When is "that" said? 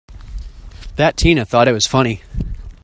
0.95-1.15